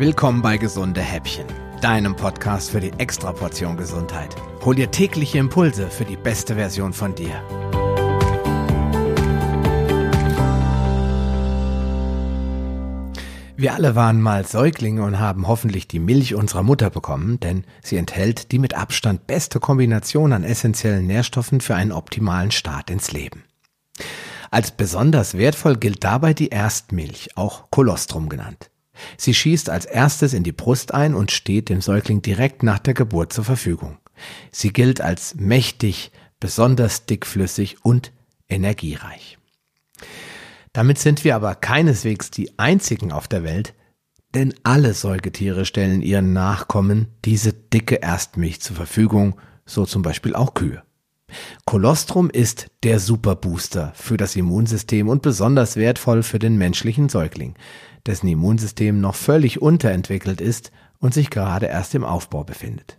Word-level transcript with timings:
Willkommen 0.00 0.40
bei 0.40 0.56
Gesunde 0.56 1.02
Häppchen, 1.02 1.44
deinem 1.82 2.16
Podcast 2.16 2.70
für 2.70 2.80
die 2.80 2.90
Extraportion 2.96 3.76
Gesundheit. 3.76 4.34
Hol 4.64 4.74
dir 4.74 4.90
tägliche 4.90 5.36
Impulse 5.36 5.90
für 5.90 6.06
die 6.06 6.16
beste 6.16 6.54
Version 6.54 6.94
von 6.94 7.14
dir. 7.14 7.34
Wir 13.58 13.74
alle 13.74 13.94
waren 13.94 14.22
mal 14.22 14.46
Säuglinge 14.46 15.02
und 15.02 15.18
haben 15.18 15.46
hoffentlich 15.46 15.86
die 15.86 15.98
Milch 15.98 16.34
unserer 16.34 16.62
Mutter 16.62 16.88
bekommen, 16.88 17.38
denn 17.38 17.66
sie 17.82 17.98
enthält 17.98 18.52
die 18.52 18.58
mit 18.58 18.72
Abstand 18.72 19.26
beste 19.26 19.60
Kombination 19.60 20.32
an 20.32 20.44
essentiellen 20.44 21.06
Nährstoffen 21.06 21.60
für 21.60 21.74
einen 21.74 21.92
optimalen 21.92 22.52
Start 22.52 22.88
ins 22.88 23.12
Leben. 23.12 23.44
Als 24.50 24.70
besonders 24.70 25.36
wertvoll 25.36 25.76
gilt 25.76 26.02
dabei 26.04 26.32
die 26.32 26.48
Erstmilch, 26.48 27.36
auch 27.36 27.70
Kolostrum 27.70 28.30
genannt. 28.30 28.70
Sie 29.16 29.34
schießt 29.34 29.70
als 29.70 29.86
erstes 29.86 30.32
in 30.32 30.42
die 30.42 30.52
Brust 30.52 30.94
ein 30.94 31.14
und 31.14 31.30
steht 31.30 31.68
dem 31.68 31.80
Säugling 31.80 32.22
direkt 32.22 32.62
nach 32.62 32.78
der 32.78 32.94
Geburt 32.94 33.32
zur 33.32 33.44
Verfügung. 33.44 33.98
Sie 34.50 34.72
gilt 34.72 35.00
als 35.00 35.34
mächtig, 35.34 36.10
besonders 36.38 37.06
dickflüssig 37.06 37.84
und 37.84 38.12
energiereich. 38.48 39.38
Damit 40.72 40.98
sind 40.98 41.24
wir 41.24 41.34
aber 41.34 41.54
keineswegs 41.54 42.30
die 42.30 42.58
einzigen 42.58 43.12
auf 43.12 43.28
der 43.28 43.42
Welt, 43.44 43.74
denn 44.34 44.54
alle 44.62 44.94
Säugetiere 44.94 45.64
stellen 45.64 46.02
ihren 46.02 46.32
Nachkommen 46.32 47.08
diese 47.24 47.52
dicke 47.52 47.96
Erstmilch 47.96 48.60
zur 48.60 48.76
Verfügung, 48.76 49.40
so 49.66 49.86
zum 49.86 50.02
Beispiel 50.02 50.34
auch 50.34 50.54
Kühe. 50.54 50.82
Kolostrum 51.64 52.30
ist 52.30 52.70
der 52.82 52.98
Superbooster 52.98 53.92
für 53.94 54.16
das 54.16 54.36
Immunsystem 54.36 55.08
und 55.08 55.22
besonders 55.22 55.76
wertvoll 55.76 56.22
für 56.22 56.38
den 56.38 56.56
menschlichen 56.56 57.08
Säugling, 57.08 57.54
dessen 58.06 58.28
Immunsystem 58.28 59.00
noch 59.00 59.14
völlig 59.14 59.62
unterentwickelt 59.62 60.40
ist 60.40 60.72
und 60.98 61.14
sich 61.14 61.30
gerade 61.30 61.66
erst 61.66 61.94
im 61.94 62.04
Aufbau 62.04 62.44
befindet. 62.44 62.98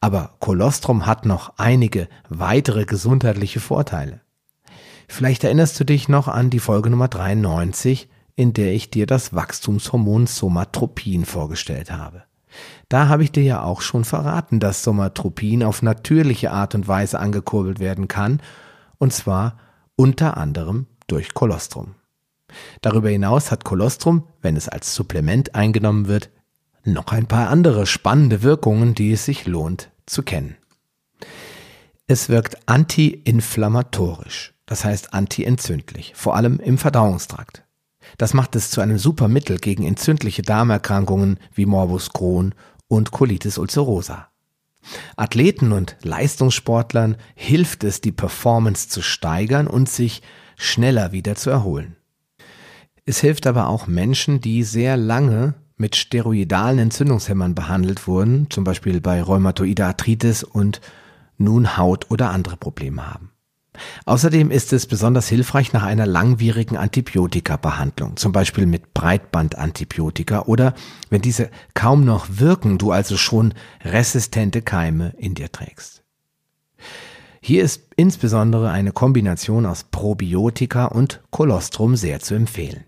Aber 0.00 0.36
Kolostrum 0.40 1.06
hat 1.06 1.26
noch 1.26 1.54
einige 1.58 2.08
weitere 2.28 2.84
gesundheitliche 2.84 3.60
Vorteile. 3.60 4.20
Vielleicht 5.08 5.44
erinnerst 5.44 5.78
du 5.80 5.84
dich 5.84 6.08
noch 6.08 6.28
an 6.28 6.50
die 6.50 6.60
Folge 6.60 6.90
Nummer 6.90 7.08
93, 7.08 8.08
in 8.36 8.52
der 8.52 8.72
ich 8.72 8.90
dir 8.90 9.06
das 9.06 9.34
Wachstumshormon 9.34 10.26
Somatropin 10.26 11.24
vorgestellt 11.24 11.90
habe. 11.90 12.27
Da 12.88 13.08
habe 13.08 13.22
ich 13.22 13.32
dir 13.32 13.42
ja 13.42 13.62
auch 13.62 13.80
schon 13.80 14.04
verraten, 14.04 14.60
dass 14.60 14.82
Somatropin 14.82 15.62
auf 15.62 15.82
natürliche 15.82 16.50
Art 16.50 16.74
und 16.74 16.88
Weise 16.88 17.18
angekurbelt 17.18 17.78
werden 17.78 18.08
kann, 18.08 18.40
und 18.98 19.12
zwar 19.12 19.58
unter 19.96 20.36
anderem 20.36 20.86
durch 21.06 21.34
Kolostrum. 21.34 21.94
Darüber 22.80 23.10
hinaus 23.10 23.50
hat 23.50 23.64
Kolostrum, 23.64 24.24
wenn 24.40 24.56
es 24.56 24.68
als 24.68 24.94
Supplement 24.94 25.54
eingenommen 25.54 26.08
wird, 26.08 26.30
noch 26.84 27.08
ein 27.08 27.26
paar 27.26 27.50
andere 27.50 27.86
spannende 27.86 28.42
Wirkungen, 28.42 28.94
die 28.94 29.12
es 29.12 29.24
sich 29.24 29.46
lohnt 29.46 29.90
zu 30.06 30.22
kennen. 30.22 30.56
Es 32.06 32.30
wirkt 32.30 32.56
antiinflammatorisch 32.66 34.54
das 34.68 34.84
heißt 34.84 35.14
antientzündlich, 35.14 36.12
vor 36.14 36.36
allem 36.36 36.60
im 36.60 36.76
Verdauungstrakt. 36.76 37.64
Das 38.16 38.34
macht 38.34 38.56
es 38.56 38.70
zu 38.70 38.80
einem 38.80 38.98
super 38.98 39.28
Mittel 39.28 39.58
gegen 39.58 39.84
entzündliche 39.84 40.42
Darmerkrankungen 40.42 41.38
wie 41.54 41.66
Morbus 41.66 42.12
Crohn 42.12 42.54
und 42.88 43.10
Colitis 43.10 43.58
ulcerosa. 43.58 44.28
Athleten 45.16 45.72
und 45.72 45.96
Leistungssportlern 46.02 47.16
hilft 47.34 47.84
es, 47.84 48.00
die 48.00 48.12
Performance 48.12 48.88
zu 48.88 49.02
steigern 49.02 49.66
und 49.66 49.88
sich 49.88 50.22
schneller 50.56 51.12
wieder 51.12 51.34
zu 51.34 51.50
erholen. 51.50 51.96
Es 53.04 53.20
hilft 53.20 53.46
aber 53.46 53.68
auch 53.68 53.86
Menschen, 53.86 54.40
die 54.40 54.64
sehr 54.64 54.96
lange 54.96 55.54
mit 55.76 55.96
steroidalen 55.96 56.78
Entzündungshemmern 56.78 57.54
behandelt 57.54 58.06
wurden, 58.06 58.50
zum 58.50 58.64
Beispiel 58.64 59.00
bei 59.00 59.22
Rheumatoide 59.22 59.86
Arthritis 59.86 60.42
und 60.42 60.80
nun 61.36 61.76
Haut 61.76 62.10
oder 62.10 62.30
andere 62.30 62.56
Probleme 62.56 63.06
haben. 63.06 63.30
Außerdem 64.04 64.50
ist 64.50 64.72
es 64.72 64.86
besonders 64.86 65.28
hilfreich 65.28 65.72
nach 65.72 65.82
einer 65.82 66.06
langwierigen 66.06 66.76
Antibiotika-Behandlung, 66.76 68.16
zum 68.16 68.32
Beispiel 68.32 68.66
mit 68.66 68.94
Breitbandantibiotika 68.94 70.42
oder 70.42 70.74
wenn 71.10 71.22
diese 71.22 71.50
kaum 71.74 72.04
noch 72.04 72.26
wirken, 72.28 72.78
du 72.78 72.92
also 72.92 73.16
schon 73.16 73.54
resistente 73.82 74.62
Keime 74.62 75.14
in 75.18 75.34
dir 75.34 75.50
trägst. 75.52 76.02
Hier 77.40 77.62
ist 77.62 77.88
insbesondere 77.96 78.70
eine 78.70 78.92
Kombination 78.92 79.64
aus 79.64 79.84
Probiotika 79.84 80.86
und 80.86 81.22
Kolostrum 81.30 81.96
sehr 81.96 82.20
zu 82.20 82.34
empfehlen. 82.34 82.84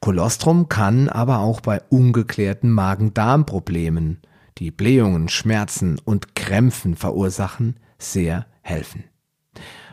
Kolostrum 0.00 0.68
kann 0.68 1.08
aber 1.08 1.40
auch 1.40 1.60
bei 1.60 1.80
ungeklärten 1.90 2.70
Magen-Darm-Problemen, 2.70 4.20
die 4.58 4.70
Blähungen, 4.70 5.28
Schmerzen 5.28 5.98
und 6.04 6.34
Krämpfen 6.34 6.96
verursachen, 6.96 7.76
sehr 7.98 8.46
helfen. 8.62 9.04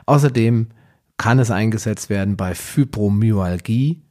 Außerdem 0.07 0.69
kann 1.17 1.37
es 1.37 1.51
eingesetzt 1.51 2.09
werden 2.09 2.37
bei 2.37 2.55
Fibromyalgie, 2.55 4.01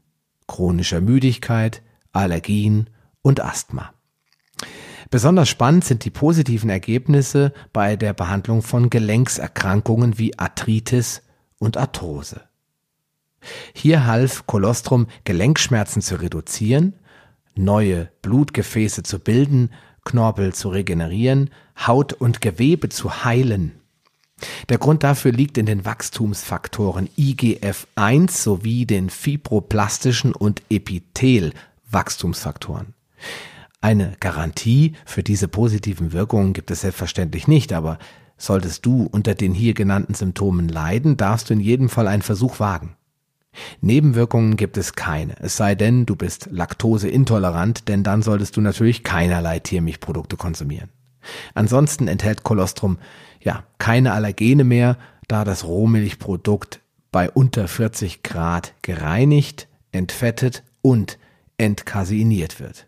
chronischer 0.47 1.01
Müdigkeit, 1.01 1.83
Allergien 2.13 2.91
und 3.23 3.41
Asthma. 3.41 3.93
Besonders 5.11 5.49
spannend 5.49 5.85
sind 5.85 6.05
die 6.05 6.11
positiven 6.11 6.69
Ergebnisse 6.69 7.53
bei 7.73 7.97
der 7.97 8.13
Behandlung 8.13 8.63
von 8.63 8.91
Gelenkserkrankungen 8.91 10.19
wie 10.19 10.39
Arthritis 10.39 11.23
und 11.59 11.77
Arthrose. 11.77 12.43
Hier 13.73 14.05
half 14.05 14.47
Kolostrum 14.47 15.07
Gelenkschmerzen 15.25 16.03
zu 16.03 16.21
reduzieren, 16.21 16.95
neue 17.55 18.11
Blutgefäße 18.21 19.03
zu 19.03 19.21
bilden, 19.21 19.71
Knorpel 20.05 20.53
zu 20.53 20.69
regenerieren, 20.69 21.51
Haut 21.87 22.13
und 22.13 22.41
Gewebe 22.41 22.89
zu 22.89 23.25
heilen 23.25 23.81
der 24.69 24.79
Grund 24.79 25.03
dafür 25.03 25.33
liegt 25.33 25.59
in 25.59 25.67
den 25.67 25.85
Wachstumsfaktoren 25.85 27.09
IGF-1 27.17 28.31
sowie 28.31 28.87
den 28.87 29.11
fibroplastischen 29.11 30.33
und 30.35 30.63
Epithel-Wachstumsfaktoren. 30.71 32.95
Eine 33.81 34.13
Garantie 34.21 34.93
für 35.05 35.23
diese 35.23 35.49
positiven 35.49 36.13
Wirkungen 36.13 36.53
gibt 36.53 36.71
es 36.71 36.83
selbstverständlich 36.83 37.49
nicht, 37.49 37.73
aber 37.73 37.99
solltest 38.37 38.85
du 38.85 39.09
unter 39.11 39.35
den 39.35 39.55
hier 39.55 39.73
genannten 39.75 40.15
Symptomen 40.15 40.69
leiden, 40.69 41.17
darfst 41.17 41.49
du 41.49 41.55
in 41.55 41.61
jedem 41.61 41.89
Fall 41.89 42.09
einen 42.09 42.23
Versuch 42.23 42.61
wagen. 42.61 42.97
Nebenwirkungen 43.81 44.57
gibt 44.57 44.77
es 44.77 44.93
keine, 44.93 45.41
es 45.41 45.57
sei 45.57 45.75
denn, 45.75 46.05
du 46.05 46.15
bist 46.15 46.49
laktoseintolerant, 46.51 47.89
denn 47.89 48.03
dann 48.03 48.21
solltest 48.21 48.55
du 48.57 48.61
natürlich 48.61 49.03
keinerlei 49.03 49.61
Tiermilchprodukte 49.61 50.37
konsumieren. 50.37 50.91
Ansonsten 51.55 52.09
enthält 52.09 52.43
Kolostrum 52.43 52.99
ja 53.41 53.65
keine 53.79 54.13
Allergene 54.13 54.65
mehr, 54.65 54.97
da 55.29 55.45
das 55.45 55.65
Rohmilchprodukt 55.65 56.81
bei 57.13 57.31
unter 57.31 57.69
40 57.69 58.23
Grad 58.23 58.75
gereinigt, 58.83 59.69
entfettet 59.93 60.63
und 60.83 61.19
entkaseiniert 61.59 62.61
wird. 62.61 62.87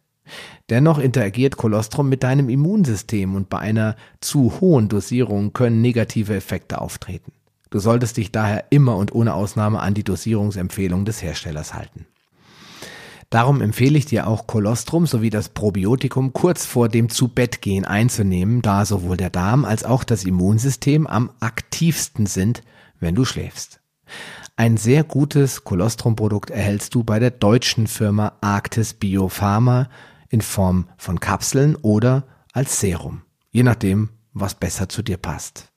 Dennoch 0.69 0.99
interagiert 0.99 1.57
Kolostrum 1.57 2.09
mit 2.09 2.23
deinem 2.23 2.49
Immunsystem 2.49 3.35
und 3.35 3.49
bei 3.49 3.59
einer 3.59 3.97
zu 4.21 4.61
hohen 4.61 4.89
Dosierung 4.89 5.53
können 5.55 5.81
negative 5.81 6.35
Effekte 6.37 6.81
auftreten. 6.81 7.33
Du 7.71 7.79
solltest 7.79 8.17
dich 8.17 8.33
daher 8.33 8.65
immer 8.71 8.97
und 8.97 9.15
ohne 9.15 9.35
Ausnahme 9.35 9.81
an 9.81 9.95
die 9.95 10.05
Dosierungsempfehlung 10.05 11.05
des 11.05 11.23
Herstellers 11.23 11.75
halten. 11.75 12.07
Darum 13.31 13.61
empfehle 13.61 13.99
ich 13.99 14.07
dir 14.07 14.27
auch 14.27 14.47
Kolostrum 14.47 15.07
sowie 15.07 15.29
das 15.29 15.51
Probiotikum 15.51 16.33
kurz 16.33 16.65
vor 16.65 16.89
dem 16.89 17.11
Zubettgehen 17.11 17.85
einzunehmen, 17.85 18.63
da 18.63 18.87
sowohl 18.87 19.19
der 19.19 19.29
Darm 19.29 19.67
als 19.67 19.85
auch 19.85 20.03
das 20.03 20.25
Immunsystem 20.25 21.07
am 21.07 21.31
aktivsten 21.41 22.25
sind, 22.25 22.63
wenn 23.01 23.15
du 23.15 23.27
schläfst. 23.27 23.81
Ein 24.57 24.79
sehr 24.79 25.05
gutes 25.05 25.63
Kolostrumprodukt 25.65 26.51
erhältst 26.51 26.95
du 26.95 27.05
bei 27.05 27.19
der 27.19 27.31
deutschen 27.31 27.87
Firma 27.87 28.33
Arktis 28.41 28.95
Biopharma 28.95 29.91
in 30.31 30.41
Form 30.41 30.89
von 30.97 31.21
Kapseln 31.21 31.77
oder 31.77 32.25
als 32.55 32.81
Serum, 32.81 33.23
je 33.51 33.63
nachdem, 33.63 34.09
was 34.33 34.55
besser 34.55 34.89
zu 34.89 35.03
dir 35.03 35.19
passt. 35.19 35.71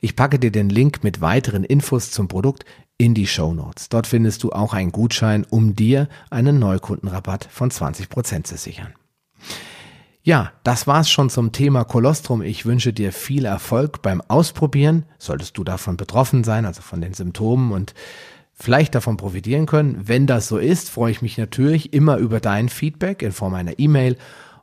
Ich 0.00 0.16
packe 0.16 0.38
dir 0.38 0.50
den 0.50 0.70
Link 0.70 1.04
mit 1.04 1.20
weiteren 1.20 1.64
Infos 1.64 2.10
zum 2.10 2.28
Produkt 2.28 2.64
in 3.02 3.14
die 3.14 3.26
Show 3.26 3.52
Notes. 3.52 3.88
Dort 3.88 4.06
findest 4.06 4.44
du 4.44 4.52
auch 4.52 4.74
einen 4.74 4.92
Gutschein, 4.92 5.44
um 5.50 5.74
dir 5.74 6.08
einen 6.30 6.60
Neukundenrabatt 6.60 7.48
von 7.50 7.68
20% 7.68 8.44
zu 8.44 8.56
sichern. 8.56 8.94
Ja, 10.22 10.52
das 10.62 10.86
war's 10.86 11.10
schon 11.10 11.28
zum 11.28 11.50
Thema 11.50 11.82
Kolostrum. 11.82 12.42
Ich 12.42 12.64
wünsche 12.64 12.92
dir 12.92 13.10
viel 13.10 13.44
Erfolg 13.44 14.02
beim 14.02 14.20
Ausprobieren. 14.20 15.04
Solltest 15.18 15.58
du 15.58 15.64
davon 15.64 15.96
betroffen 15.96 16.44
sein, 16.44 16.64
also 16.64 16.80
von 16.80 17.00
den 17.00 17.12
Symptomen 17.12 17.72
und 17.72 17.92
vielleicht 18.52 18.94
davon 18.94 19.16
profitieren 19.16 19.66
können. 19.66 20.06
Wenn 20.06 20.28
das 20.28 20.46
so 20.46 20.58
ist, 20.58 20.88
freue 20.88 21.10
ich 21.10 21.22
mich 21.22 21.38
natürlich 21.38 21.92
immer 21.92 22.18
über 22.18 22.38
dein 22.38 22.68
Feedback 22.68 23.22
in 23.22 23.32
Form 23.32 23.54
einer 23.54 23.80
E-Mail 23.80 24.16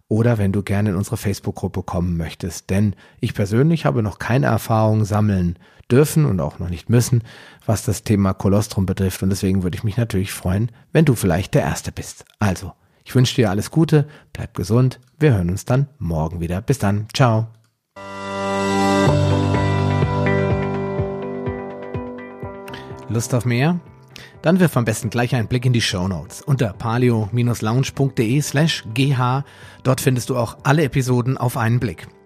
oder 0.07 0.38
wenn 0.38 0.53
du 0.53 0.63
gerne 0.63 0.92
in 0.92 0.95
unsere 0.95 1.18
Facebook-Gruppe 1.18 1.83
kommen 1.83 2.15
möchtest. 2.15 2.69
Denn 2.69 2.95
ich 3.19 3.33
persönlich 3.33 3.83
habe 3.83 4.01
noch 4.01 4.18
keine 4.18 4.45
Erfahrung 4.45 5.03
sammeln 5.03 5.59
dürfen 5.91 6.25
und 6.25 6.39
auch 6.39 6.59
noch 6.59 6.69
nicht 6.69 6.89
müssen, 6.89 7.24
was 7.65 7.83
das 7.83 8.03
Thema 8.03 8.33
Kolostrum 8.33 8.86
betrifft. 8.86 9.24
Und 9.24 9.30
deswegen 9.30 9.63
würde 9.63 9.77
ich 9.77 9.83
mich 9.83 9.97
natürlich 9.97 10.31
freuen, 10.31 10.71
wenn 10.91 11.06
du 11.06 11.15
vielleicht 11.15 11.53
der 11.53 11.63
Erste 11.63 11.91
bist. 11.91 12.25
Also, 12.39 12.74
Ich 13.06 13.15
wünsche 13.15 13.33
dir 13.36 13.50
alles 13.50 13.71
Gute, 13.71 14.07
bleib 14.33 14.53
gesund. 14.53 15.00
Wir 15.18 15.33
hören 15.33 15.50
uns 15.50 15.65
dann 15.65 15.88
morgen 15.97 16.41
wieder. 16.41 16.62
Bis 16.62 16.77
dann. 16.77 17.07
Ciao. 17.12 17.47
Lust 23.07 23.33
auf 23.33 23.45
mehr? 23.45 23.80
Dann 24.44 24.59
wirf 24.59 24.77
am 24.77 24.85
besten 24.85 25.09
gleich 25.09 25.33
einen 25.33 25.47
Blick 25.47 25.65
in 25.65 25.74
die 25.74 25.81
Show 25.81 26.07
Notes 26.07 26.42
unter 26.42 26.74
palio-lounge.de 26.74 28.42
slash 28.42 28.83
gh. 28.94 29.42
Dort 29.83 30.01
findest 30.01 30.30
du 30.30 30.38
auch 30.38 30.57
alle 30.63 30.83
Episoden 30.83 31.38
auf 31.38 31.57
einen 31.57 31.80
Blick. 31.80 32.07